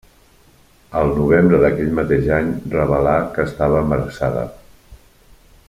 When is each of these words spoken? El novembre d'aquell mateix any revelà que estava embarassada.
El 1.01 1.11
novembre 1.17 1.59
d'aquell 1.63 1.91
mateix 1.99 2.31
any 2.39 2.49
revelà 2.79 3.13
que 3.37 3.47
estava 3.51 3.85
embarassada. 3.87 4.47